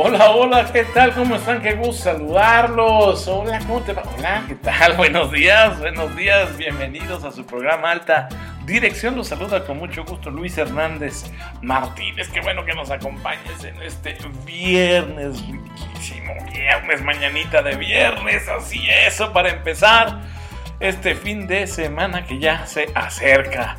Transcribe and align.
Hola, 0.00 0.30
hola, 0.30 0.72
¿qué 0.72 0.84
tal? 0.84 1.12
¿Cómo 1.12 1.34
están? 1.34 1.60
Qué 1.60 1.74
gusto 1.74 2.04
saludarlos. 2.04 3.26
Hola, 3.26 3.58
¿cómo 3.58 3.80
te 3.80 3.92
va? 3.92 4.04
Hola, 4.16 4.44
¿qué 4.46 4.54
tal? 4.54 4.92
Buenos 4.96 5.32
días, 5.32 5.76
buenos 5.80 6.14
días. 6.14 6.56
Bienvenidos 6.56 7.24
a 7.24 7.32
su 7.32 7.44
programa 7.44 7.90
Alta 7.90 8.28
Dirección. 8.64 9.16
Los 9.16 9.26
saluda 9.26 9.64
con 9.64 9.76
mucho 9.78 10.04
gusto 10.04 10.30
Luis 10.30 10.56
Hernández 10.56 11.24
Martínez. 11.62 12.28
Qué 12.28 12.40
bueno 12.40 12.64
que 12.64 12.74
nos 12.74 12.92
acompañes 12.92 13.64
en 13.64 13.82
este 13.82 14.16
viernes 14.46 15.42
riquísimo. 15.48 16.32
Viernes, 16.52 17.02
mañanita 17.02 17.60
de 17.62 17.74
viernes. 17.74 18.48
Así 18.48 18.88
eso, 19.04 19.32
para 19.32 19.50
empezar 19.50 20.20
este 20.78 21.16
fin 21.16 21.48
de 21.48 21.66
semana 21.66 22.24
que 22.24 22.38
ya 22.38 22.66
se 22.66 22.86
acerca. 22.94 23.76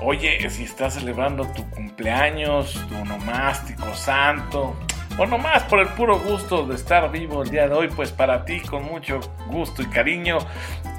Oye, 0.00 0.48
si 0.48 0.64
estás 0.64 0.94
celebrando 0.94 1.44
tu 1.48 1.68
cumpleaños, 1.68 2.82
tu 2.88 2.96
onomástico 2.96 3.94
santo, 3.94 4.74
o 5.20 5.26
nomás 5.26 5.64
por 5.64 5.80
el 5.80 5.88
puro 5.88 6.18
gusto 6.18 6.66
de 6.66 6.76
estar 6.76 7.12
vivo 7.12 7.42
el 7.42 7.50
día 7.50 7.68
de 7.68 7.74
hoy, 7.74 7.88
pues 7.88 8.10
para 8.10 8.42
ti 8.46 8.60
con 8.60 8.84
mucho 8.84 9.20
gusto 9.48 9.82
y 9.82 9.86
cariño, 9.86 10.38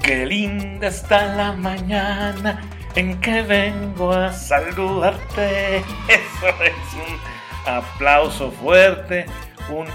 qué 0.00 0.24
linda 0.24 0.86
está 0.86 1.34
la 1.34 1.50
mañana 1.54 2.60
en 2.94 3.20
que 3.20 3.42
vengo 3.42 4.12
a 4.12 4.32
saludarte. 4.32 5.78
Eso 6.08 6.48
es 6.62 6.94
un 6.94 7.18
aplauso 7.66 8.52
fuerte, 8.52 9.26
un 9.68 9.88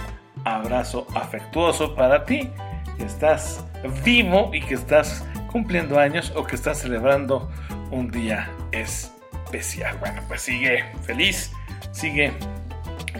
abrazo 0.43 1.07
afectuoso 1.15 1.95
para 1.95 2.25
ti 2.25 2.49
que 2.97 3.05
estás 3.05 3.63
vivo 4.03 4.51
y 4.53 4.59
que 4.59 4.73
estás 4.73 5.25
cumpliendo 5.49 5.97
años 5.97 6.33
o 6.35 6.43
que 6.43 6.57
estás 6.57 6.79
celebrando 6.79 7.49
un 7.91 8.11
día 8.11 8.51
especial. 8.73 9.97
Bueno, 9.99 10.21
pues 10.27 10.41
sigue 10.41 10.83
feliz, 11.05 11.53
sigue 11.93 12.33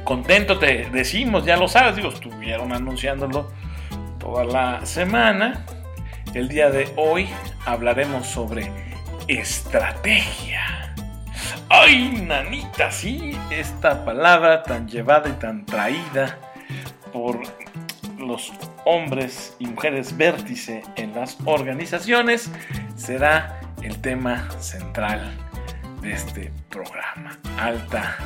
contento, 0.04 0.60
te 0.60 0.90
decimos, 0.90 1.46
ya 1.46 1.58
lo 1.58 1.68
sabes, 1.68 1.96
digo, 1.96 2.10
estuvieron 2.10 2.74
anunciándolo 2.74 3.52
toda 4.20 4.44
la 4.46 4.86
semana. 4.86 5.66
El 6.34 6.50
día 6.50 6.70
de 6.70 6.92
hoy 6.96 7.28
hablaremos 7.66 8.28
sobre 8.28 8.72
estrategia. 9.28 10.94
¡Ay, 11.70 12.24
nanita! 12.26 12.92
Sí, 12.92 13.38
esta 13.52 14.06
palabra 14.06 14.64
tan 14.64 14.88
llevada 14.88 15.30
y 15.30 15.34
tan 15.34 15.66
traída 15.66 16.38
por 17.12 17.42
los 18.18 18.52
hombres 18.86 19.56
y 19.60 19.68
mujeres 19.68 20.16
vértice 20.16 20.84
en 20.96 21.14
las 21.14 21.38
organizaciones 21.46 22.52
será 22.96 23.60
el 23.82 24.00
tema 24.02 24.50
central 24.60 25.38
de 26.02 26.14
este 26.14 26.52
programa. 26.70 27.38
Alta 27.60 28.18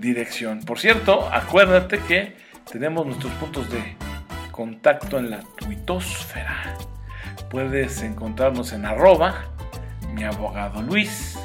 dirección. 0.00 0.60
Por 0.60 0.78
cierto, 0.78 1.28
acuérdate 1.32 1.98
que 2.00 2.36
tenemos 2.70 3.06
nuestros 3.06 3.32
puntos 3.34 3.70
de 3.70 3.96
contacto 4.50 5.18
en 5.18 5.30
la 5.30 5.40
tuitosfera. 5.56 6.76
Puedes 7.50 8.02
encontrarnos 8.02 8.72
en 8.72 8.84
arroba 8.84 9.44
abogado 10.24 10.82
Luis 10.82 11.38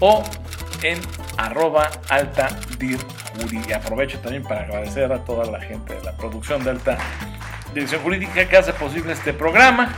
o 0.00 0.22
en 0.82 0.98
arroba 1.36 1.90
aprovecho 3.74 4.18
también 4.20 4.42
para 4.42 4.62
agradecer 4.62 5.12
a 5.12 5.24
toda 5.24 5.50
la 5.50 5.60
gente 5.60 5.94
de 5.94 6.02
la 6.02 6.12
producción 6.16 6.62
de 6.64 6.70
alta 6.70 6.98
dirección 7.74 8.02
jurídica 8.02 8.48
que 8.48 8.56
hace 8.56 8.72
posible 8.72 9.12
este 9.12 9.32
programa. 9.32 9.92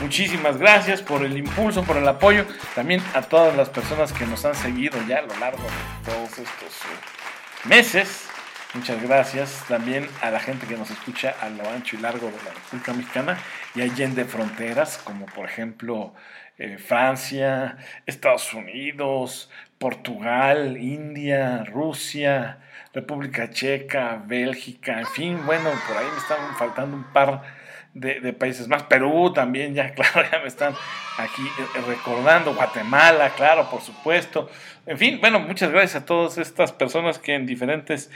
Muchísimas 0.00 0.56
gracias 0.56 1.02
por 1.02 1.22
el 1.22 1.36
impulso, 1.36 1.84
por 1.84 1.98
el 1.98 2.08
apoyo. 2.08 2.46
También 2.74 3.02
a 3.14 3.20
todas 3.20 3.54
las 3.54 3.68
personas 3.68 4.12
que 4.12 4.24
nos 4.24 4.44
han 4.46 4.54
seguido 4.54 4.98
ya 5.06 5.18
a 5.18 5.22
lo 5.22 5.36
largo 5.36 5.62
de 5.62 6.10
todos 6.10 6.30
estos 6.30 6.80
eh, 6.84 7.68
meses. 7.68 8.26
Muchas 8.72 9.02
gracias 9.02 9.64
también 9.68 10.08
a 10.22 10.30
la 10.30 10.40
gente 10.40 10.66
que 10.66 10.76
nos 10.76 10.90
escucha 10.90 11.34
a 11.40 11.50
lo 11.50 11.68
ancho 11.68 11.96
y 11.96 12.00
largo 12.00 12.28
de 12.28 12.36
la 12.44 12.54
República 12.54 12.92
Mexicana 12.94 13.38
y 13.74 13.82
allende 13.82 14.24
fronteras, 14.24 14.96
como 14.98 15.26
por 15.26 15.44
ejemplo 15.44 16.14
eh, 16.56 16.78
Francia, 16.78 17.76
Estados 18.06 18.54
Unidos, 18.54 19.50
Portugal, 19.78 20.78
India, 20.78 21.64
Rusia, 21.64 22.58
República 22.94 23.50
Checa, 23.50 24.22
Bélgica, 24.24 25.00
en 25.00 25.06
fin, 25.06 25.46
bueno, 25.46 25.70
por 25.86 25.96
ahí 25.96 26.06
me 26.10 26.18
están 26.18 26.56
faltando 26.56 26.96
un 26.96 27.04
par 27.12 27.59
de, 27.94 28.32
países 28.32 28.68
más. 28.68 28.84
Perú 28.84 29.32
también, 29.32 29.74
ya, 29.74 29.94
claro, 29.94 30.28
ya 30.30 30.38
me 30.40 30.48
están 30.48 30.74
aquí 31.18 31.42
eh, 31.42 31.80
recordando. 31.86 32.54
Guatemala, 32.54 33.30
claro, 33.30 33.68
por 33.70 33.80
supuesto. 33.80 34.50
En 34.86 34.98
fin, 34.98 35.18
bueno, 35.20 35.40
muchas 35.40 35.70
gracias 35.70 36.02
a 36.02 36.06
todas 36.06 36.38
estas 36.38 36.72
personas 36.72 37.18
que 37.18 37.34
en 37.34 37.46
diferentes 37.46 38.10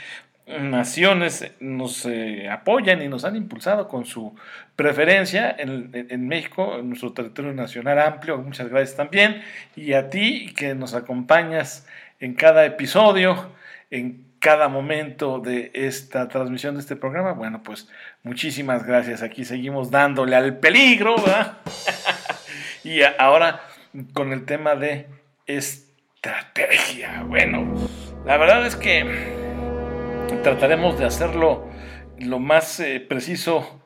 naciones 0.47 1.51
nos 1.59 2.05
eh, 2.05 2.47
apoyan 2.49 3.01
y 3.01 3.07
nos 3.07 3.25
han 3.25 3.35
impulsado 3.35 3.87
con 3.87 4.05
su 4.05 4.35
preferencia 4.75 5.55
en, 5.57 5.89
en, 5.91 6.27
México, 6.27 6.77
en 6.77 6.89
nuestro 6.89 7.13
territorio 7.13 7.53
nacional 7.53 7.99
amplio. 7.99 8.37
Muchas 8.37 8.69
gracias 8.69 8.95
también. 8.95 9.41
Y 9.75 9.93
a 9.93 10.09
ti 10.09 10.53
que 10.55 10.75
nos 10.75 10.93
acompañas 10.93 11.87
en 12.19 12.35
cada 12.35 12.65
episodio, 12.65 13.51
en 13.89 14.24
cada 14.45 14.67
momento 14.67 15.39
de 15.39 15.71
esta 15.73 16.27
transmisión 16.27 16.75
de 16.75 16.81
este 16.81 16.95
programa. 16.95 17.31
Bueno, 17.31 17.63
pues 17.63 17.89
muchísimas 18.21 18.85
gracias. 18.85 19.23
Aquí 19.23 19.43
seguimos 19.43 19.89
dándole 19.89 20.35
al 20.35 20.59
peligro. 20.59 21.15
y 22.83 22.99
ahora 23.17 23.61
con 24.13 24.31
el 24.33 24.45
tema 24.45 24.75
de 24.75 25.07
estrategia. 25.47 27.23
Bueno, 27.23 27.73
la 28.23 28.37
verdad 28.37 28.67
es 28.67 28.75
que 28.75 29.33
trataremos 30.43 30.99
de 30.99 31.05
hacerlo 31.05 31.67
lo 32.19 32.37
más 32.37 32.79
eh, 32.79 32.99
preciso 32.99 33.83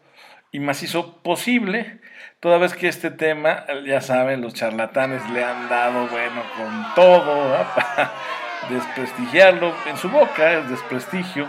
y 0.52 0.60
macizo 0.60 1.24
posible. 1.24 2.02
Toda 2.42 2.58
vez 2.58 2.74
que 2.74 2.90
este 2.90 3.12
tema, 3.12 3.66
ya 3.86 4.02
saben, 4.02 4.42
los 4.42 4.56
charlatanes 4.56 5.22
le 5.30 5.42
han 5.42 5.70
dado, 5.70 6.08
bueno, 6.08 6.42
con 6.58 6.96
todo, 6.96 7.66
desprestigiarlo 8.70 9.74
en 9.88 9.98
su 9.98 10.10
boca, 10.10 10.54
el 10.54 10.68
desprestigio. 10.68 11.48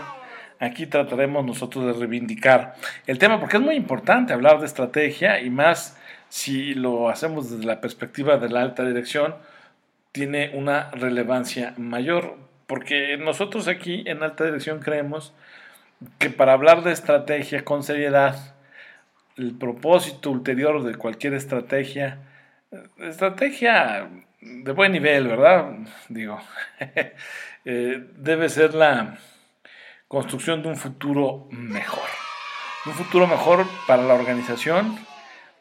Aquí 0.59 0.85
trataremos 0.85 1.43
nosotros 1.43 1.85
de 1.85 1.93
reivindicar 1.93 2.75
el 3.07 3.17
tema 3.17 3.39
porque 3.39 3.57
es 3.57 3.63
muy 3.63 3.75
importante 3.75 4.33
hablar 4.33 4.59
de 4.59 4.67
estrategia 4.67 5.41
y 5.41 5.49
más 5.49 5.97
si 6.29 6.73
lo 6.75 7.09
hacemos 7.09 7.51
desde 7.51 7.65
la 7.65 7.81
perspectiva 7.81 8.37
de 8.37 8.49
la 8.49 8.61
alta 8.61 8.85
dirección, 8.85 9.35
tiene 10.11 10.51
una 10.53 10.89
relevancia 10.91 11.73
mayor 11.77 12.37
porque 12.67 13.17
nosotros 13.17 13.67
aquí 13.67 14.03
en 14.05 14.23
alta 14.23 14.45
dirección 14.45 14.79
creemos 14.79 15.33
que 16.19 16.29
para 16.29 16.53
hablar 16.53 16.83
de 16.83 16.93
estrategia 16.93 17.65
con 17.65 17.83
seriedad, 17.83 18.55
el 19.35 19.53
propósito 19.57 20.31
ulterior 20.31 20.83
de 20.83 20.95
cualquier 20.95 21.33
estrategia, 21.33 22.19
estrategia 22.97 24.07
de 24.41 24.71
buen 24.71 24.91
nivel, 24.91 25.27
¿verdad? 25.27 25.71
Digo, 26.09 26.39
eh, 27.65 28.03
debe 28.17 28.49
ser 28.49 28.73
la 28.73 29.17
construcción 30.07 30.61
de 30.63 30.69
un 30.69 30.77
futuro 30.77 31.47
mejor. 31.51 32.09
Un 32.85 32.93
futuro 32.93 33.27
mejor 33.27 33.65
para 33.87 34.03
la 34.03 34.15
organización, 34.15 34.97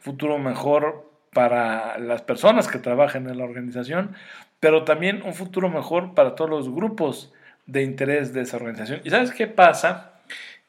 futuro 0.00 0.38
mejor 0.38 1.10
para 1.32 1.98
las 1.98 2.22
personas 2.22 2.66
que 2.66 2.78
trabajan 2.78 3.28
en 3.28 3.38
la 3.38 3.44
organización, 3.44 4.16
pero 4.58 4.84
también 4.84 5.22
un 5.24 5.34
futuro 5.34 5.68
mejor 5.68 6.14
para 6.14 6.34
todos 6.34 6.50
los 6.50 6.74
grupos 6.74 7.32
de 7.66 7.82
interés 7.82 8.32
de 8.32 8.42
esa 8.42 8.56
organización. 8.56 9.00
¿Y 9.04 9.10
sabes 9.10 9.30
qué 9.32 9.46
pasa? 9.46 10.14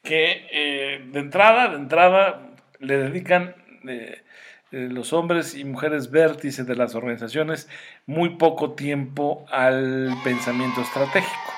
Que 0.04 0.48
eh, 0.52 1.06
de 1.12 1.20
entrada, 1.20 1.70
de 1.70 1.78
entrada, 1.78 2.50
le 2.80 2.98
dedican 2.98 3.56
eh, 3.88 4.22
los 4.72 5.12
hombres 5.12 5.56
y 5.56 5.66
mujeres 5.66 6.12
vértices 6.12 6.66
de 6.66 6.76
las 6.76 6.96
organizaciones 6.96 7.68
muy 8.06 8.30
poco 8.38 8.72
tiempo 8.72 9.46
al 9.52 10.16
pensamiento 10.24 10.82
estratégico. 10.82 11.54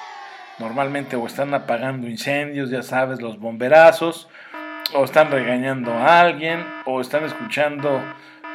Normalmente 0.60 1.16
o 1.16 1.26
están 1.26 1.54
apagando 1.54 2.08
incendios, 2.08 2.70
ya 2.70 2.84
sabes, 2.84 3.22
los 3.22 3.40
bomberazos, 3.40 4.28
o 4.96 5.04
están 5.04 5.32
regañando 5.32 5.94
a 5.94 6.20
alguien, 6.20 6.66
o 6.86 7.02
están 7.02 7.24
escuchando 7.24 8.02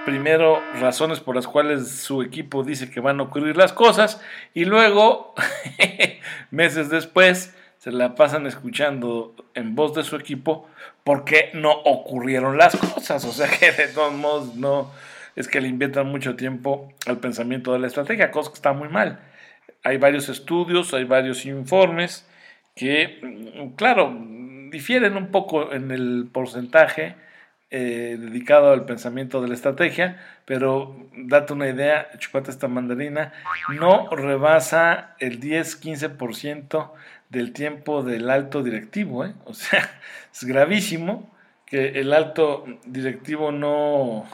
primero 0.05 0.63
razones 0.81 1.21
por 1.21 1.37
las 1.37 1.47
cuales 1.47 1.91
su 1.91 2.23
equipo 2.23 2.63
dice 2.63 2.91
que 2.91 3.01
van 3.01 3.21
a 3.21 3.25
ocurrir 3.25 3.57
las 3.57 3.73
cosas, 3.73 4.21
y 4.55 4.65
luego, 4.65 5.35
meses 6.51 6.89
después, 6.89 7.55
se 7.79 7.93
la 7.93 8.15
pasan 8.15 8.47
escuchando 8.47 9.35
en 9.55 9.75
voz 9.75 9.95
de 9.95 10.03
su 10.03 10.17
equipo 10.17 10.69
porque 11.05 11.51
no 11.55 11.73
ocurrieron 11.73 12.59
las 12.59 12.77
cosas. 12.77 13.25
O 13.25 13.33
sea 13.33 13.49
que 13.49 13.73
de 13.73 13.89
todos 13.89 14.13
modos 14.13 14.57
no 14.57 14.91
es 15.37 15.47
que 15.47 15.61
le 15.61 15.69
inventan 15.69 16.09
mucho 16.09 16.35
tiempo 16.35 16.93
al 17.07 17.19
pensamiento 17.19 17.73
de 17.73 17.79
la 17.79 17.87
estrategia, 17.87 18.31
cosa 18.31 18.51
que 18.51 18.57
está 18.57 18.73
muy 18.73 18.89
mal. 18.89 19.21
Hay 19.85 19.97
varios 19.97 20.29
estudios, 20.29 20.93
hay 20.93 21.05
varios 21.05 21.47
informes 21.47 22.29
que, 22.75 23.71
claro, 23.77 24.17
difieren 24.71 25.17
un 25.17 25.31
poco 25.31 25.73
en 25.73 25.93
el 25.93 26.29
porcentaje 26.33 27.15
eh, 27.71 28.17
dedicado 28.19 28.73
al 28.73 28.87
pensamiento 28.87 29.41
de 29.41 29.49
la 29.49 29.55
estrategia, 29.55 30.21
pero 30.45 30.97
date 31.15 31.53
una 31.53 31.69
idea, 31.69 32.09
chupate 32.19 32.51
esta 32.51 32.67
mandarina, 32.67 33.33
no 33.79 34.09
rebasa 34.11 35.15
el 35.21 35.39
10-15% 35.39 36.91
del 37.31 37.53
tiempo 37.53 38.03
del 38.03 38.31
alto 38.31 38.63
directivo, 38.63 39.25
¿eh? 39.25 39.35
o 39.45 39.55
sea, 39.55 40.01
es 40.33 40.45
gravísimo 40.45 41.31
que 41.67 42.01
el 42.01 42.13
alto 42.13 42.65
directivo 42.87 43.53
no 43.53 44.25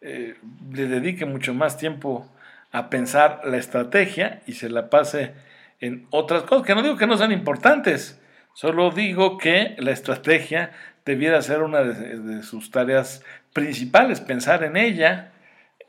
eh, 0.00 0.34
le 0.72 0.86
dedique 0.86 1.24
mucho 1.24 1.54
más 1.54 1.78
tiempo 1.78 2.30
a 2.72 2.90
pensar 2.90 3.40
la 3.44 3.56
estrategia 3.56 4.42
y 4.46 4.52
se 4.52 4.68
la 4.68 4.90
pase 4.90 5.32
en 5.80 6.06
otras 6.10 6.42
cosas, 6.42 6.66
que 6.66 6.74
no 6.74 6.82
digo 6.82 6.96
que 6.96 7.06
no 7.06 7.16
sean 7.16 7.32
importantes, 7.32 8.20
solo 8.52 8.90
digo 8.90 9.38
que 9.38 9.74
la 9.78 9.92
estrategia 9.92 10.72
debiera 11.04 11.40
ser 11.42 11.62
una 11.62 11.82
de, 11.82 12.42
sus 12.42 12.70
tareas 12.70 13.22
principales, 13.52 14.20
pensar 14.20 14.64
en 14.64 14.76
ella, 14.76 15.32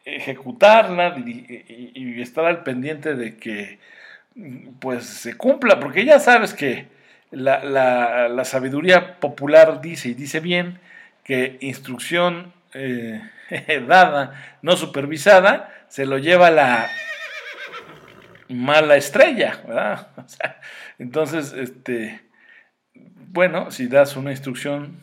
ejecutarla 0.04 1.16
y, 1.18 2.22
estar 2.22 2.46
al 2.46 2.64
pendiente 2.64 3.16
de 3.16 3.38
que 3.38 3.80
pues 4.80 5.06
se 5.06 5.38
cumpla, 5.38 5.80
porque 5.80 6.06
ya 6.06 6.20
sabes 6.20 6.54
que 6.54 6.88
la, 7.32 8.44
sabiduría 8.44 9.20
popular 9.20 9.82
dice 9.82 10.10
y 10.10 10.14
dice 10.14 10.40
bien 10.40 10.80
que 11.24 11.58
instrucción 11.62 12.54
eh, 12.74 13.22
dada, 13.88 14.58
no 14.62 14.76
supervisada, 14.76 15.74
se 15.88 16.06
lo 16.06 16.18
lleva 16.18 16.52
la 16.52 16.90
mala 18.50 18.96
estrella, 18.96 19.62
¿verdad? 19.66 20.08
entonces, 21.00 21.54
este, 21.54 22.22
bueno, 22.94 23.72
si 23.72 23.88
das 23.88 24.16
una 24.16 24.32
instrucción, 24.32 25.00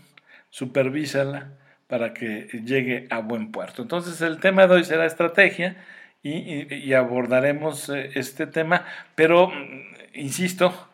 supervísala 0.50 1.52
para 1.87 2.14
que 2.14 2.49
llegue 2.64 3.06
a 3.11 3.19
buen 3.19 3.52
puerto. 3.52 3.82
Entonces, 3.82 4.20
el 4.20 4.38
tema 4.38 4.67
de 4.67 4.75
hoy 4.75 4.85
será 4.85 5.06
estrategia 5.06 5.76
y, 6.22 6.92
abordaremos 6.92 7.88
eh, 7.88 8.10
este 8.14 8.46
tema, 8.46 8.84
pero, 9.14 9.48
mm, 9.48 9.82
insisto, 10.14 10.88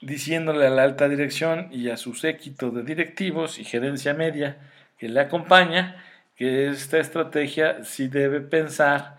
diciéndole 0.00 0.66
a 0.66 0.70
la 0.70 0.82
alta 0.82 1.08
dirección 1.08 1.68
y 1.70 1.90
a 1.90 1.96
su 1.96 2.14
séquito 2.14 2.70
de 2.70 2.82
directivos 2.82 3.58
y 3.58 3.64
gerencia 3.64 4.14
media 4.14 4.58
que 4.98 5.08
le 5.08 5.20
acompaña, 5.20 6.02
que 6.36 6.68
esta 6.68 6.98
estrategia 6.98 7.84
sí 7.84 8.08
debe 8.08 8.40
pensar 8.40 9.18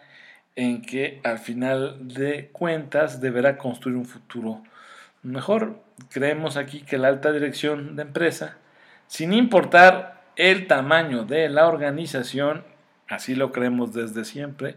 en 0.56 0.82
que 0.82 1.20
al 1.24 1.40
final 1.40 2.08
de 2.08 2.50
cuentas 2.52 3.22
deberá 3.22 3.58
construir 3.58 3.98
un 3.98 4.06
futuro 4.06 4.64
mejor. 5.24 5.82
Creemos 6.10 6.58
aquí 6.58 6.82
que 6.82 6.98
la 6.98 7.10
alta 7.10 7.32
dirección 7.32 7.96
de 7.96 8.04
empresa, 8.04 8.58
sin 9.08 9.34
importar 9.34 10.24
el 10.36 10.68
tamaño 10.68 11.26
de 11.26 11.50
la 11.50 11.68
organización, 11.68 12.64
así 13.08 13.36
lo 13.36 13.52
creemos 13.52 13.94
desde 13.94 14.26
siempre, 14.26 14.76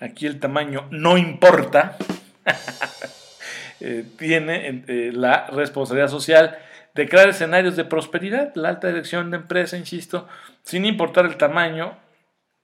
aquí 0.00 0.26
el 0.26 0.40
tamaño 0.40 0.88
no 0.90 1.16
importa, 1.16 1.96
eh, 3.80 4.04
tiene 4.18 4.84
eh, 4.88 5.10
la 5.14 5.46
responsabilidad 5.46 6.08
social 6.08 6.58
de 6.94 7.08
crear 7.08 7.28
escenarios 7.28 7.76
de 7.76 7.84
prosperidad. 7.84 8.52
La 8.54 8.70
alta 8.70 8.88
dirección 8.88 9.30
de 9.30 9.38
empresa, 9.38 9.76
insisto, 9.76 10.26
sin 10.62 10.84
importar 10.84 11.26
el 11.26 11.36
tamaño 11.36 11.96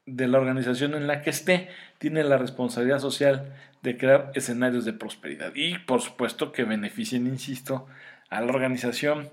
de 0.07 0.29
la 0.29 0.39
organización 0.39 0.95
en 0.95 1.07
la 1.07 1.23
que 1.23 1.31
esté, 1.31 1.69
tiene 1.99 2.25
la 2.25 2.39
responsabilidad 2.39 2.99
social 2.99 3.55
de 3.83 3.97
crear 3.97 4.31
escenarios 4.35 4.85
de 4.85 4.93
prosperidad. 4.93 5.53
Y 5.55 5.79
por 5.79 6.01
supuesto 6.01 6.53
que 6.53 6.65
beneficien, 6.65 7.27
insisto, 7.27 7.87
a 8.31 8.41
la 8.41 8.53
organización, 8.53 9.31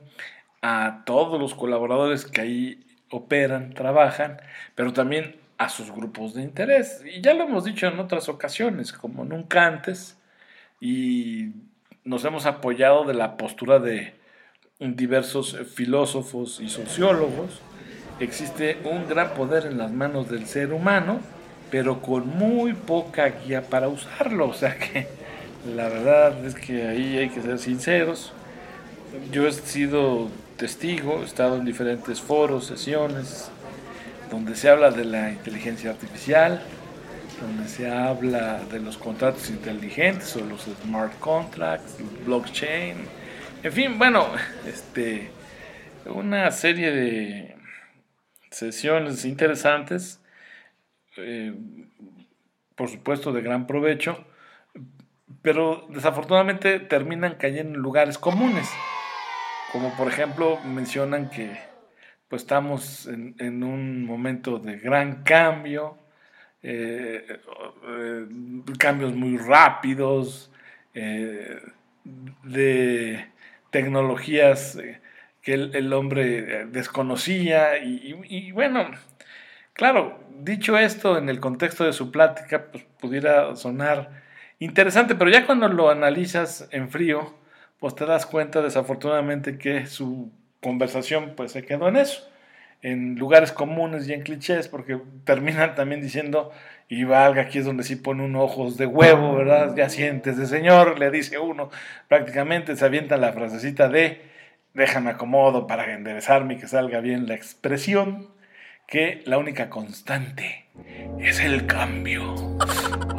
a 0.62 1.04
todos 1.06 1.40
los 1.40 1.56
colaboradores 1.56 2.26
que 2.26 2.42
ahí 2.42 2.86
operan, 3.10 3.74
trabajan, 3.74 4.38
pero 4.76 4.94
también 4.94 5.36
a 5.64 5.70
sus 5.70 5.92
grupos 5.92 6.34
de 6.34 6.44
interés. 6.44 7.02
Y 7.06 7.22
ya 7.22 7.34
lo 7.34 7.44
hemos 7.46 7.64
dicho 7.64 7.88
en 7.88 8.00
otras 8.00 8.28
ocasiones, 8.28 8.92
como 8.92 9.24
nunca 9.24 9.66
antes, 9.66 10.18
y 10.82 11.52
nos 12.04 12.26
hemos 12.26 12.46
apoyado 12.46 13.06
de 13.06 13.14
la 13.14 13.38
postura 13.38 13.80
de 13.80 14.14
diversos 14.80 15.58
filósofos 15.74 16.60
y 16.60 16.68
sociólogos, 16.68 17.62
existe 18.20 18.78
un 18.84 19.08
gran 19.08 19.34
poder 19.34 19.66
en 19.66 19.78
las 19.78 19.92
manos 19.92 20.30
del 20.30 20.46
ser 20.46 20.74
humano, 20.74 21.22
pero 21.72 22.02
con 22.02 22.28
muy 22.28 22.74
poca 22.74 23.28
guía 23.30 23.62
para 23.64 23.88
usarlo. 23.88 24.48
O 24.50 24.54
sea 24.54 24.78
que 24.78 25.08
la 25.74 25.88
verdad 25.88 26.46
es 26.46 26.56
que 26.56 26.88
ahí 26.88 27.18
hay 27.18 27.30
que 27.30 27.42
ser 27.42 27.58
sinceros. 27.58 28.34
Yo 29.32 29.48
he 29.48 29.52
sido 29.54 30.30
testigo, 30.58 31.22
he 31.22 31.26
estado 31.26 31.56
en 31.56 31.66
diferentes 31.66 32.20
foros, 32.20 32.66
sesiones, 32.66 33.50
donde 34.34 34.56
se 34.56 34.68
habla 34.68 34.90
de 34.90 35.06
la 35.06 35.30
inteligencia 35.30 35.92
artificial, 35.92 36.60
donde 37.40 37.70
se 37.70 37.88
habla 37.88 38.64
de 38.64 38.80
los 38.80 38.98
contratos 38.98 39.52
inteligentes 39.52 40.36
o 40.36 40.44
los 40.44 40.64
smart 40.64 41.20
contracts, 41.20 41.98
blockchain, 42.26 42.98
en 43.62 43.72
fin, 43.72 44.00
bueno, 44.00 44.26
este, 44.66 45.30
una 46.06 46.50
serie 46.50 46.90
de 46.90 47.56
sesiones 48.50 49.24
interesantes, 49.24 50.20
eh, 51.18 51.54
por 52.74 52.90
supuesto 52.90 53.34
de 53.34 53.44
gran 53.44 53.68
provecho, 53.68 54.26
pero 55.44 55.86
desafortunadamente 55.90 56.80
terminan 56.80 57.36
cayendo 57.36 57.76
en 57.76 57.84
lugares 57.84 58.18
comunes, 58.18 58.68
como 59.72 59.96
por 59.96 60.08
ejemplo 60.08 60.60
mencionan 60.66 61.30
que 61.30 61.73
pues 62.34 62.42
estamos 62.42 63.06
en, 63.06 63.64
un 63.64 64.08
momento 64.08 64.58
de 64.58 64.80
gran 64.80 65.22
cambio, 65.22 66.00
eh, 66.64 67.40
eh, 67.88 68.26
cambios 68.80 69.14
muy 69.14 69.38
rápidos, 69.38 70.52
de 72.44 73.28
tecnologías 73.70 74.78
eh, 74.78 75.00
que 75.44 75.54
el, 75.54 75.94
hombre 75.94 76.40
eh, 76.40 76.66
desconocía 76.66 77.78
y, 77.78 78.52
bueno, 78.52 78.90
claro, 79.74 80.20
dicho 80.40 80.76
esto 80.76 81.20
en 81.20 81.30
el 81.30 81.40
contexto 81.40 81.84
de 81.84 81.94
su 81.94 82.10
plática, 82.10 82.72
pues 82.72 82.84
pudiera 83.00 83.56
sonar 83.56 84.24
interesante, 84.58 85.14
pero 85.14 85.30
ya 85.30 85.46
cuando 85.46 85.68
lo 85.68 85.92
analizas 85.92 86.68
en 86.72 86.90
frío, 86.90 87.32
pues 87.78 87.94
te 87.94 88.08
das 88.08 88.26
cuenta 88.26 88.64
desafortunadamente 88.64 89.60
que 89.60 89.86
su 89.86 90.32
conversación 90.64 91.34
pues 91.36 91.52
se 91.52 91.64
quedó 91.64 91.88
en 91.88 91.98
eso, 91.98 92.28
en 92.82 93.16
lugares 93.16 93.52
comunes 93.52 94.08
y 94.08 94.14
en 94.14 94.24
clichés, 94.24 94.68
porque 94.68 95.00
terminan 95.26 95.76
también 95.76 96.02
diciendo 96.02 96.52
y 96.90 97.04
valga, 97.04 97.44
aquí 97.44 97.60
es 97.60 97.66
donde 97.66 97.84
sí 97.84 97.96
pone 97.96 98.24
un 98.24 98.36
ojos 98.36 98.78
de 98.78 98.88
huevo, 98.88 99.36
¿verdad? 99.36 99.76
Ya 99.76 99.90
sientes 99.90 100.38
de 100.38 100.48
señor, 100.48 100.98
le 100.98 101.12
dice 101.12 101.38
uno, 101.38 101.70
prácticamente 102.08 102.76
se 102.76 102.86
avienta 102.86 103.18
la 103.18 103.34
frasecita 103.34 103.90
de 103.90 104.34
déjame 104.74 105.12
acomodo 105.12 105.68
para 105.68 105.94
enderezarme 105.94 106.56
y 106.56 106.58
que 106.58 106.68
salga 106.68 107.00
bien 107.00 107.28
la 107.28 107.36
expresión, 107.36 108.30
que 108.88 109.22
la 109.26 109.38
única 109.38 109.70
constante 109.70 110.66
es 111.20 111.40
el 111.40 111.68
cambio. 111.68 112.34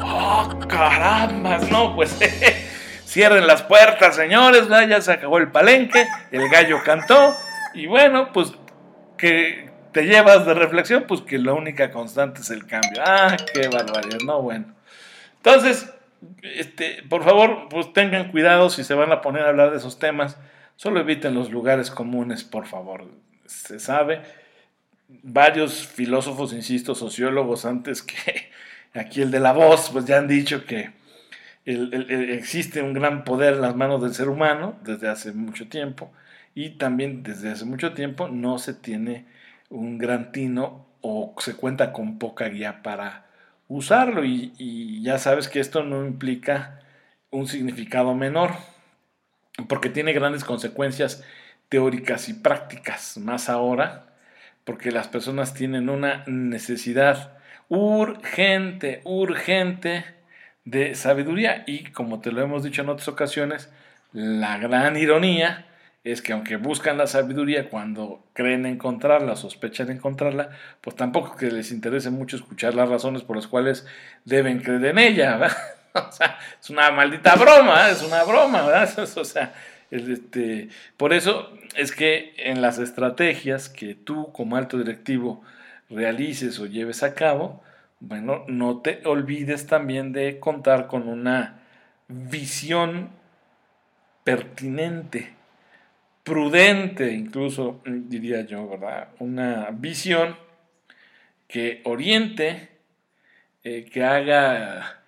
¡Oh, 0.01 0.59
caramba! 0.67 1.59
No, 1.71 1.95
pues 1.95 2.19
cierren 3.05 3.47
las 3.47 3.63
puertas, 3.63 4.15
señores, 4.15 4.67
ya 4.67 5.01
se 5.01 5.13
acabó 5.13 5.37
el 5.37 5.51
palenque, 5.51 6.05
el 6.31 6.49
gallo 6.49 6.81
cantó, 6.83 7.33
y 7.73 7.87
bueno, 7.87 8.31
pues 8.33 8.53
que 9.17 9.69
te 9.91 10.03
llevas 10.03 10.45
de 10.45 10.53
reflexión, 10.53 11.05
pues 11.07 11.21
que 11.21 11.37
la 11.37 11.53
única 11.53 11.91
constante 11.91 12.41
es 12.41 12.49
el 12.49 12.65
cambio. 12.65 13.01
Ah, 13.05 13.37
qué 13.53 13.67
barbaridad, 13.69 14.19
no, 14.25 14.41
bueno. 14.41 14.73
Entonces, 15.37 15.89
este, 16.41 17.03
por 17.09 17.23
favor, 17.23 17.67
pues 17.69 17.93
tengan 17.93 18.31
cuidado 18.31 18.69
si 18.69 18.83
se 18.83 18.93
van 18.93 19.11
a 19.11 19.21
poner 19.21 19.43
a 19.43 19.49
hablar 19.49 19.71
de 19.71 19.77
esos 19.77 19.99
temas. 19.99 20.37
Solo 20.75 20.99
eviten 20.99 21.33
los 21.33 21.51
lugares 21.51 21.91
comunes, 21.91 22.43
por 22.43 22.65
favor. 22.65 23.05
Se 23.45 23.79
sabe. 23.79 24.21
Varios 25.07 25.87
filósofos, 25.87 26.51
insisto, 26.51 26.95
sociólogos 26.95 27.65
antes 27.65 28.01
que 28.01 28.51
aquí 28.99 29.21
el 29.21 29.31
de 29.31 29.39
la 29.39 29.53
voz, 29.53 29.91
pues 29.91 30.05
ya 30.05 30.17
han 30.17 30.27
dicho 30.27 30.65
que 30.65 30.91
existe 31.65 32.81
un 32.81 32.93
gran 32.93 33.23
poder 33.23 33.55
en 33.55 33.61
las 33.61 33.75
manos 33.75 34.01
del 34.01 34.13
ser 34.13 34.29
humano 34.29 34.77
desde 34.83 35.09
hace 35.09 35.33
mucho 35.33 35.67
tiempo 35.67 36.11
y 36.53 36.71
también 36.71 37.23
desde 37.23 37.51
hace 37.51 37.65
mucho 37.65 37.93
tiempo 37.93 38.27
no 38.27 38.59
se 38.59 38.73
tiene 38.73 39.25
un 39.69 39.97
gran 39.97 40.31
tino 40.31 40.85
o 41.01 41.35
se 41.39 41.55
cuenta 41.55 41.91
con 41.91 42.19
poca 42.19 42.45
guía 42.49 42.83
para 42.83 43.25
usarlo 43.67 44.23
y, 44.23 45.01
ya 45.01 45.17
sabes 45.17 45.47
que 45.47 45.59
esto 45.59 45.83
no 45.83 46.05
implica 46.05 46.81
un 47.31 47.47
significado 47.47 48.13
menor 48.13 48.51
porque 49.67 49.89
tiene 49.89 50.13
grandes 50.13 50.43
consecuencias 50.43 51.23
teóricas 51.69 52.29
y 52.29 52.33
prácticas 52.33 53.17
más 53.17 53.49
ahora 53.49 54.05
porque 54.63 54.91
las 54.91 55.07
personas 55.07 55.53
tienen 55.53 55.89
una 55.89 56.23
necesidad 56.27 57.37
urgente, 57.69 59.01
urgente 59.03 60.14
de 60.65 60.95
sabiduría 60.95 61.63
y 61.67 61.85
como 61.85 62.19
te 62.19 62.31
lo 62.31 62.41
hemos 62.41 62.63
dicho 62.63 62.81
en 62.81 62.89
otras 62.89 63.07
ocasiones, 63.07 63.69
la 64.11 64.57
gran 64.57 64.97
ironía 64.97 65.65
es 66.03 66.21
que 66.21 66.33
aunque 66.33 66.57
buscan 66.57 66.99
la 66.99 67.07
sabiduría 67.07 67.69
cuando 67.69 68.23
creen 68.33 68.65
encontrarla, 68.67 69.35
sospechan 69.35 69.89
encontrarla, 69.89 70.49
pues 70.81 70.95
tampoco 70.95 71.35
que 71.35 71.49
les 71.49 71.71
interese 71.71 72.11
mucho 72.11 72.35
escuchar 72.35 72.75
las 72.75 72.89
razones 72.89 73.23
por 73.23 73.35
las 73.35 73.47
cuales 73.47 73.87
deben 74.23 74.59
creer 74.59 74.85
en 74.85 74.99
ella, 74.99 75.47
es 76.61 76.69
una 76.69 76.91
maldita 76.91 77.35
broma, 77.35 77.89
es 77.89 78.03
una 78.03 78.23
broma. 78.23 78.65
O 79.15 79.25
sea, 79.25 79.53
este, 79.89 80.69
por 80.97 81.11
eso 81.11 81.51
es 81.75 81.91
que 81.91 82.33
en 82.37 82.61
las 82.61 82.77
estrategias 82.77 83.69
que 83.69 83.95
tú 83.95 84.31
como 84.31 84.57
alto 84.57 84.77
directivo 84.77 85.43
realices 85.89 86.59
o 86.59 86.67
lleves 86.67 87.01
a 87.01 87.15
cabo, 87.15 87.63
bueno, 87.99 88.45
no 88.47 88.81
te 88.81 89.01
olvides 89.05 89.67
también 89.67 90.11
de 90.13 90.39
contar 90.39 90.87
con 90.87 91.07
una 91.07 91.61
visión 92.07 93.09
pertinente, 94.23 95.33
prudente 96.23 97.13
incluso, 97.13 97.81
diría 97.85 98.41
yo, 98.41 98.67
¿verdad? 98.67 99.09
Una 99.19 99.69
visión 99.71 100.35
que 101.47 101.81
oriente, 101.85 102.69
eh, 103.63 103.85
que 103.85 104.03
haga 104.03 105.03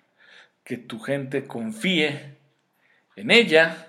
que 0.64 0.76
tu 0.76 1.00
gente 1.00 1.44
confíe 1.44 2.36
en 3.16 3.30
ella 3.30 3.88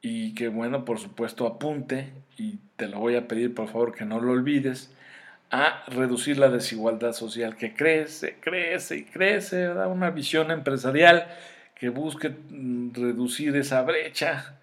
y 0.00 0.34
que, 0.34 0.48
bueno, 0.48 0.84
por 0.84 0.98
supuesto 0.98 1.46
apunte, 1.46 2.12
y 2.36 2.58
te 2.76 2.86
lo 2.86 3.00
voy 3.00 3.16
a 3.16 3.28
pedir 3.28 3.54
por 3.54 3.68
favor 3.68 3.94
que 3.94 4.04
no 4.04 4.20
lo 4.20 4.32
olvides, 4.32 4.94
a 5.50 5.84
reducir 5.88 6.38
la 6.38 6.48
desigualdad 6.48 7.12
social 7.12 7.56
que 7.56 7.74
crece, 7.74 8.36
crece 8.40 8.98
y 8.98 9.04
crece, 9.04 9.68
¿verdad? 9.68 9.90
Una 9.90 10.10
visión 10.10 10.50
empresarial 10.50 11.26
que 11.74 11.88
busque 11.88 12.28
mm, 12.28 12.92
reducir 12.94 13.56
esa 13.56 13.82
brecha 13.82 14.58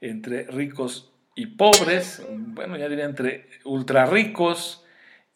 entre 0.00 0.44
ricos 0.44 1.12
y 1.34 1.46
pobres, 1.46 2.26
bueno, 2.30 2.76
ya 2.76 2.88
diría 2.88 3.04
entre 3.04 3.48
ultra 3.64 4.06
ricos 4.06 4.84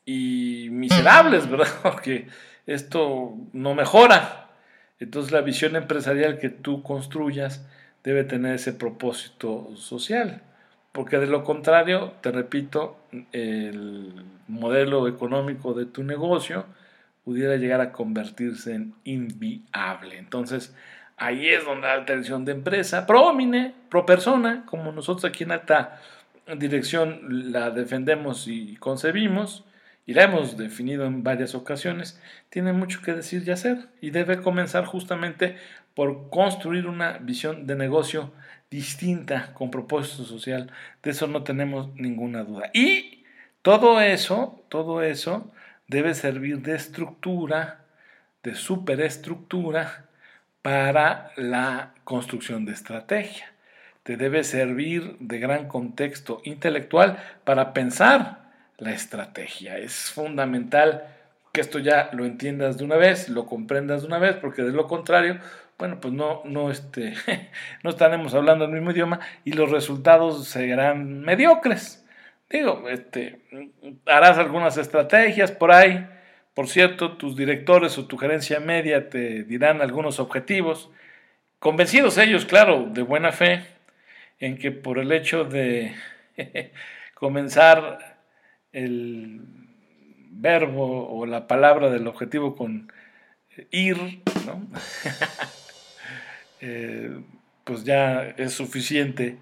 y 0.06 0.68
miserables, 0.70 1.48
¿verdad? 1.50 1.68
Porque 1.82 2.28
esto 2.66 3.34
no 3.52 3.74
mejora. 3.74 4.50
Entonces 5.00 5.32
la 5.32 5.40
visión 5.40 5.76
empresarial 5.76 6.38
que 6.38 6.48
tú 6.48 6.82
construyas 6.82 7.66
debe 8.02 8.24
tener 8.24 8.54
ese 8.54 8.72
propósito 8.72 9.74
social, 9.76 10.42
porque 10.94 11.18
de 11.18 11.26
lo 11.26 11.44
contrario, 11.44 12.14
te 12.22 12.30
repito, 12.30 12.96
el 13.32 14.24
modelo 14.48 15.08
económico 15.08 15.74
de 15.74 15.84
tu 15.84 16.02
negocio 16.04 16.64
pudiera 17.24 17.56
llegar 17.56 17.82
a 17.82 17.92
convertirse 17.92 18.74
en 18.74 18.94
inviable. 19.04 20.16
Entonces, 20.18 20.74
Ahí 21.16 21.48
es 21.48 21.64
donde 21.64 21.86
la 21.86 21.94
atención 21.94 22.44
de 22.44 22.52
empresa, 22.52 23.06
pro 23.06 23.22
homine, 23.22 23.74
pro 23.88 24.04
persona, 24.04 24.64
como 24.66 24.90
nosotros 24.90 25.24
aquí 25.24 25.44
en 25.44 25.52
alta 25.52 26.00
dirección 26.58 27.52
la 27.52 27.70
defendemos 27.70 28.48
y 28.48 28.76
concebimos, 28.76 29.64
y 30.06 30.14
la 30.14 30.24
hemos 30.24 30.56
definido 30.56 31.06
en 31.06 31.22
varias 31.22 31.54
ocasiones, 31.54 32.20
tiene 32.50 32.72
mucho 32.72 33.00
que 33.02 33.12
decir 33.12 33.42
y 33.46 33.50
hacer, 33.50 33.88
y 34.00 34.10
debe 34.10 34.40
comenzar 34.40 34.84
justamente 34.84 35.56
por 35.94 36.28
construir 36.30 36.86
una 36.86 37.18
visión 37.18 37.66
de 37.66 37.76
negocio 37.76 38.32
distinta, 38.70 39.54
con 39.54 39.70
propósito 39.70 40.24
social. 40.24 40.70
De 41.02 41.12
eso 41.12 41.26
no 41.26 41.42
tenemos 41.44 41.94
ninguna 41.94 42.42
duda. 42.42 42.70
Y 42.74 43.24
todo 43.62 44.00
eso, 44.00 44.62
todo 44.68 45.02
eso 45.02 45.52
debe 45.86 46.14
servir 46.14 46.60
de 46.60 46.74
estructura, 46.74 47.84
de 48.42 48.54
superestructura, 48.54 50.06
para 50.64 51.30
la 51.36 51.92
construcción 52.04 52.64
de 52.64 52.72
estrategia. 52.72 53.52
Te 54.02 54.16
debe 54.16 54.44
servir 54.44 55.16
de 55.20 55.38
gran 55.38 55.68
contexto 55.68 56.40
intelectual 56.44 57.18
para 57.44 57.74
pensar 57.74 58.43
la 58.78 58.92
estrategia. 58.92 59.78
Es 59.78 60.10
fundamental 60.10 61.04
que 61.52 61.60
esto 61.60 61.78
ya 61.78 62.10
lo 62.12 62.24
entiendas 62.24 62.78
de 62.78 62.84
una 62.84 62.96
vez, 62.96 63.28
lo 63.28 63.46
comprendas 63.46 64.02
de 64.02 64.08
una 64.08 64.18
vez, 64.18 64.36
porque 64.36 64.62
de 64.62 64.72
lo 64.72 64.88
contrario, 64.88 65.38
bueno, 65.78 66.00
pues 66.00 66.12
no, 66.12 66.42
no, 66.44 66.70
este, 66.70 67.14
no 67.82 67.90
estaremos 67.90 68.34
hablando 68.34 68.64
el 68.64 68.72
mismo 68.72 68.90
idioma 68.90 69.20
y 69.44 69.52
los 69.52 69.70
resultados 69.70 70.48
serán 70.48 71.20
mediocres. 71.20 72.04
Digo, 72.50 72.88
este, 72.88 73.40
harás 74.06 74.38
algunas 74.38 74.76
estrategias 74.76 75.52
por 75.52 75.72
ahí, 75.72 76.06
por 76.54 76.68
cierto, 76.68 77.16
tus 77.16 77.36
directores 77.36 77.98
o 77.98 78.06
tu 78.06 78.16
gerencia 78.16 78.60
media 78.60 79.10
te 79.10 79.42
dirán 79.42 79.80
algunos 79.80 80.20
objetivos, 80.20 80.90
convencidos 81.58 82.16
ellos, 82.18 82.46
claro, 82.46 82.86
de 82.90 83.02
buena 83.02 83.32
fe, 83.32 83.64
en 84.38 84.56
que 84.56 84.70
por 84.70 84.98
el 84.98 85.10
hecho 85.10 85.44
de 85.44 85.94
comenzar 87.14 88.13
el 88.74 89.40
verbo 90.30 91.08
o 91.08 91.24
la 91.26 91.46
palabra 91.46 91.90
del 91.90 92.06
objetivo 92.06 92.54
con 92.54 92.92
ir, 93.70 94.22
¿no? 94.46 94.66
Eh, 96.66 97.20
pues 97.64 97.84
ya 97.84 98.22
es 98.38 98.54
suficiente 98.54 99.36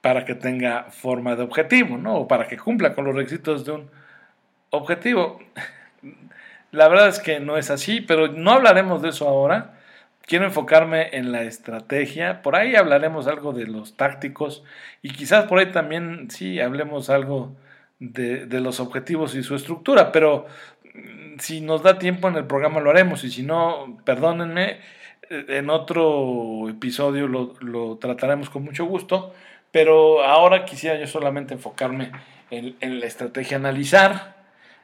para 0.00 0.24
que 0.24 0.36
tenga 0.36 0.84
forma 0.84 1.34
de 1.34 1.42
objetivo, 1.42 1.96
¿no? 1.96 2.14
O 2.14 2.28
para 2.28 2.46
que 2.46 2.56
cumpla 2.56 2.94
con 2.94 3.06
los 3.06 3.14
requisitos 3.16 3.64
de 3.64 3.72
un 3.72 3.90
objetivo. 4.70 5.40
La 6.70 6.86
verdad 6.86 7.08
es 7.08 7.18
que 7.18 7.40
no 7.40 7.56
es 7.56 7.70
así, 7.70 8.00
pero 8.00 8.28
no 8.28 8.52
hablaremos 8.52 9.02
de 9.02 9.08
eso 9.08 9.28
ahora. 9.28 9.80
Quiero 10.22 10.44
enfocarme 10.44 11.08
en 11.16 11.32
la 11.32 11.42
estrategia. 11.42 12.40
Por 12.42 12.54
ahí 12.54 12.76
hablaremos 12.76 13.26
algo 13.26 13.52
de 13.52 13.66
los 13.66 13.96
tácticos 13.96 14.62
y 15.02 15.10
quizás 15.10 15.46
por 15.46 15.58
ahí 15.58 15.72
también 15.72 16.30
sí 16.30 16.60
hablemos 16.60 17.10
algo 17.10 17.56
de, 18.00 18.60
los 18.60 18.80
objetivos 18.80 19.34
y 19.34 19.42
su 19.42 19.54
estructura. 19.54 20.10
Pero 20.10 20.46
mm, 20.94 21.38
si 21.38 21.60
nos 21.60 21.82
da 21.82 21.98
tiempo 21.98 22.28
en 22.28 22.36
el 22.36 22.46
programa 22.46 22.80
lo 22.80 22.90
haremos 22.90 23.22
y 23.24 23.30
si 23.30 23.42
no, 23.42 23.98
perdónenme, 24.04 24.78
eh, 25.28 25.44
en 25.48 25.70
otro 25.70 26.68
episodio 26.68 27.28
lo, 27.28 27.54
lo 27.60 27.96
trataremos 27.98 28.50
con 28.50 28.64
mucho 28.64 28.86
gusto. 28.86 29.32
Pero 29.70 30.24
ahora 30.24 30.64
quisiera 30.64 30.98
yo 30.98 31.06
solamente 31.06 31.54
enfocarme 31.54 32.10
en, 32.50 32.74
en 32.80 32.98
la 32.98 33.06
estrategia, 33.06 33.56
analizar 33.56 34.40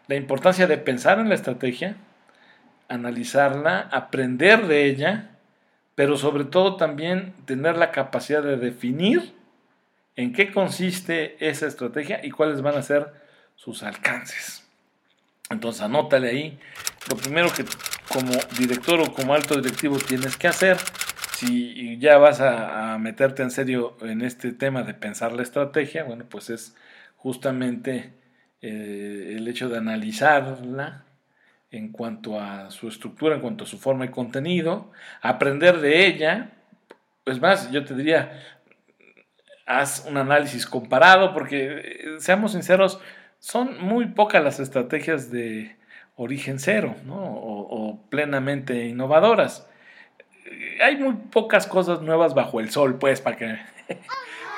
la 0.07 0.15
importancia 0.15 0.69
de 0.69 0.79
pensar 0.79 1.19
en 1.19 1.29
la 1.29 1.35
estrategia, 1.35 1.97
analizarla, 2.89 3.89
aprender 3.91 4.69
de 4.69 4.85
ella, 4.85 5.31
pero 5.97 6.17
sobre 6.17 6.45
todo 6.45 6.77
también 6.77 7.33
tener 7.47 7.77
la 7.77 7.91
capacidad 7.91 8.45
de 8.45 8.57
definir 8.57 9.35
en 10.17 10.33
qué 10.33 10.51
consiste 10.51 11.37
esa 11.47 11.67
estrategia 11.67 12.25
y 12.25 12.31
cuáles 12.31 12.63
van 12.63 12.77
a 12.77 12.83
ser 12.83 13.13
sus 13.55 13.83
alcances. 13.83 14.67
Entonces 15.51 15.83
anótale 15.83 16.31
ahí 16.31 16.59
lo 17.09 17.17
primero 17.17 17.53
que 17.53 17.65
como 18.09 18.33
director 18.59 19.01
o 19.01 19.13
como 19.13 19.35
alto 19.35 19.55
directivo 19.61 19.99
tienes 19.99 20.37
que 20.37 20.49
hacer 20.49 20.79
si 21.37 21.99
ya 21.99 22.17
vas 22.17 22.41
a, 22.41 22.97
meterte 22.99 23.43
en 23.43 23.51
serio 23.51 23.97
en 24.01 24.23
este 24.23 24.53
tema 24.53 24.83
de 24.83 24.95
pensar 24.95 25.33
la 25.33 25.43
estrategia, 25.43 26.03
bueno, 26.03 26.25
pues 26.29 26.49
es 26.49 26.75
justamente 27.17 28.15
eh, 28.63 29.35
el 29.37 29.47
hecho 29.47 29.69
de 29.69 29.77
analizarla 29.77 31.05
en 31.71 31.93
cuanto 31.93 32.41
a 32.41 32.71
su 32.71 32.89
estructura, 32.89 33.35
en 33.35 33.43
cuanto 33.43 33.65
a 33.65 33.67
su 33.67 33.79
forma 33.79 34.07
y 34.07 34.09
contenido, 34.09 34.91
aprender 35.21 35.81
de 35.81 36.07
ella, 36.07 36.53
pues 37.23 37.39
más, 37.39 37.71
yo 37.71 37.85
te 37.85 37.95
diría, 37.95 38.56
haz 39.67 40.07
un 40.09 40.17
análisis 40.17 40.65
comparado, 40.65 41.35
porque 41.35 41.83
eh, 41.85 42.05
seamos 42.19 42.53
sinceros, 42.53 43.01
son 43.39 43.83
muy 43.83 44.07
pocas 44.07 44.43
las 44.43 44.61
estrategias 44.61 45.31
de 45.31 45.77
origen 46.15 46.59
cero 46.59 46.95
o, 47.11 48.01
plenamente 48.09 48.87
innovadoras. 48.87 49.69
Hay 50.83 50.97
muy 50.97 51.15
pocas 51.15 51.67
cosas 51.67 52.01
nuevas 52.01 52.35
bajo 52.35 52.61
el 52.61 52.71
sol, 52.71 52.99
pues, 52.99 53.21
para 53.21 53.37
que 53.37 53.47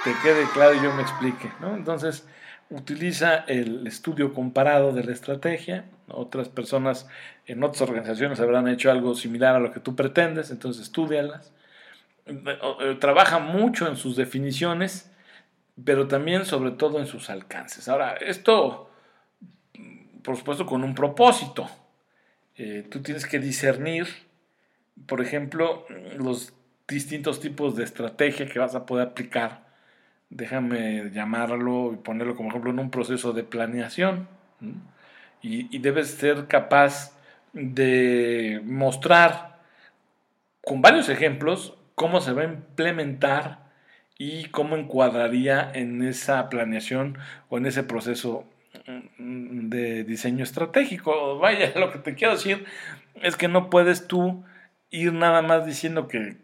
te 0.04 0.12
quede 0.22 0.44
claro 0.52 0.74
y 0.74 0.82
yo 0.82 0.92
me 0.94 1.02
explique. 1.02 1.50
¿no? 1.60 1.74
Entonces, 1.74 2.28
utiliza 2.70 3.44
el 3.48 3.86
estudio 3.86 4.34
comparado 4.34 4.92
de 4.92 5.04
la 5.04 5.12
estrategia. 5.12 5.86
Otras 6.08 6.48
personas 6.48 7.08
en 7.46 7.62
otras 7.64 7.82
organizaciones 7.82 8.40
habrán 8.40 8.68
hecho 8.68 8.90
algo 8.90 9.14
similar 9.14 9.56
a 9.56 9.60
lo 9.60 9.72
que 9.72 9.80
tú 9.80 9.96
pretendes, 9.96 10.50
entonces 10.50 10.82
estudialas. 10.82 11.52
Eh, 12.28 12.96
trabaja 13.00 13.38
mucho 13.38 13.88
en 13.88 13.96
sus 13.96 14.16
definiciones, 14.16 15.10
pero 15.84 16.08
también 16.08 16.44
sobre 16.44 16.72
todo 16.72 16.98
en 16.98 17.06
sus 17.06 17.30
alcances. 17.30 17.88
Ahora, 17.88 18.14
esto, 18.14 18.90
por 20.22 20.36
supuesto, 20.36 20.66
con 20.66 20.84
un 20.84 20.94
propósito. 20.94 21.68
Eh, 22.56 22.86
tú 22.90 23.00
tienes 23.02 23.26
que 23.26 23.38
discernir, 23.38 24.06
por 25.06 25.20
ejemplo, 25.20 25.86
los 26.16 26.52
distintos 26.88 27.40
tipos 27.40 27.76
de 27.76 27.84
estrategia 27.84 28.46
que 28.48 28.58
vas 28.58 28.74
a 28.74 28.86
poder 28.86 29.08
aplicar 29.08 29.68
déjame 30.30 31.10
llamarlo 31.10 31.92
y 31.92 31.96
ponerlo 31.96 32.36
como 32.36 32.50
ejemplo 32.50 32.70
en 32.70 32.78
un 32.78 32.90
proceso 32.90 33.32
de 33.32 33.44
planeación. 33.44 34.28
Y, 35.40 35.78
debes 35.78 36.10
ser 36.10 36.46
capaz 36.46 37.12
de 37.52 38.60
mostrar 38.64 39.58
con 40.62 40.82
varios 40.82 41.08
ejemplos 41.08 41.77
cómo 41.98 42.20
se 42.20 42.32
va 42.32 42.42
a 42.42 42.46
implementar 42.46 43.58
y 44.16 44.46
cómo 44.46 44.76
encuadraría 44.76 45.70
en 45.74 46.02
esa 46.02 46.48
planeación 46.48 47.18
o 47.50 47.58
en 47.58 47.66
ese 47.66 47.82
proceso 47.82 48.44
mm, 49.18 49.68
de 49.68 50.04
diseño 50.04 50.44
estratégico. 50.44 51.38
Vaya, 51.38 51.72
lo 51.76 51.92
que 51.92 51.98
te 51.98 52.14
quiero 52.14 52.34
decir 52.34 52.64
es 53.20 53.36
que 53.36 53.48
no 53.48 53.68
puedes 53.68 54.06
tú 54.06 54.44
ir 54.90 55.12
nada 55.12 55.42
más 55.42 55.66
diciendo 55.66 56.08
que 56.08 56.36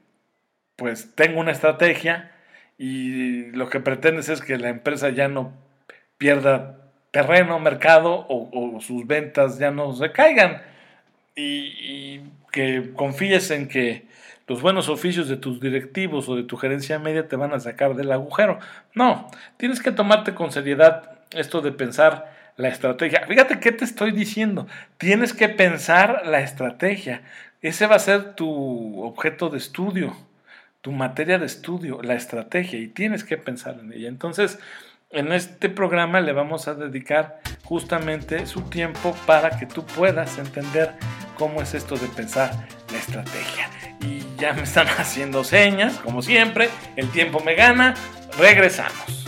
pues 0.76 1.14
tengo 1.14 1.40
una 1.40 1.52
estrategia 1.52 2.32
y 2.76 3.52
lo 3.52 3.70
que 3.70 3.78
pretendes 3.78 4.28
es 4.28 4.42
que 4.42 4.58
la 4.58 4.68
empresa 4.68 5.10
ya 5.10 5.28
no 5.28 5.52
pierda 6.18 6.80
terreno, 7.12 7.60
mercado 7.60 8.26
o, 8.28 8.80
sus 8.80 9.06
ventas 9.06 9.58
ya 9.60 9.70
no 9.70 9.92
se 9.92 10.10
caigan 10.10 10.62
y, 11.36 12.22
que 12.50 12.92
confíes 12.94 13.50
en 13.50 13.68
que 13.68 14.06
los 14.46 14.60
buenos 14.60 14.88
oficios 14.88 15.28
de 15.28 15.36
tus 15.36 15.60
directivos 15.60 16.28
o 16.28 16.36
de 16.36 16.42
tu 16.42 16.56
gerencia 16.56 16.98
media 16.98 17.28
te 17.28 17.36
van 17.36 17.52
a 17.54 17.60
sacar 17.60 17.94
del 17.94 18.12
agujero. 18.12 18.58
No, 18.94 19.30
tienes 19.56 19.80
que 19.80 19.92
tomarte 19.92 20.34
con 20.34 20.52
seriedad 20.52 21.12
esto 21.30 21.60
de 21.60 21.72
pensar 21.72 22.32
la 22.56 22.68
estrategia. 22.68 23.24
Fíjate 23.26 23.58
qué 23.58 23.72
te 23.72 23.84
estoy 23.84 24.12
diciendo. 24.12 24.66
Tienes 24.98 25.32
que 25.32 25.48
pensar 25.48 26.26
la 26.26 26.40
estrategia. 26.40 27.22
Ese 27.62 27.86
va 27.86 27.96
a 27.96 28.00
ser 28.00 28.34
tu 28.34 29.02
objeto 29.02 29.48
de 29.48 29.58
estudio, 29.58 30.14
tu 30.82 30.92
materia 30.92 31.38
de 31.38 31.46
estudio, 31.46 32.02
la 32.02 32.14
estrategia, 32.14 32.78
y 32.78 32.88
tienes 32.88 33.24
que 33.24 33.38
pensar 33.38 33.78
en 33.80 33.92
ella. 33.92 34.08
Entonces, 34.08 34.58
en 35.10 35.32
este 35.32 35.70
programa 35.70 36.20
le 36.20 36.32
vamos 36.32 36.68
a 36.68 36.74
dedicar 36.74 37.40
justamente 37.64 38.46
su 38.46 38.62
tiempo 38.62 39.16
para 39.26 39.58
que 39.58 39.64
tú 39.64 39.86
puedas 39.86 40.38
entender 40.38 40.92
cómo 41.38 41.62
es 41.62 41.72
esto 41.74 41.96
de 41.96 42.08
pensar 42.08 42.50
la 42.90 42.98
estrategia. 42.98 43.70
Y 44.04 44.22
ya 44.38 44.52
me 44.52 44.62
están 44.62 44.86
haciendo 44.98 45.44
señas, 45.44 45.94
como 45.94 46.22
siempre, 46.22 46.68
el 46.96 47.08
tiempo 47.10 47.40
me 47.40 47.54
gana, 47.54 47.94
regresamos. 48.38 49.23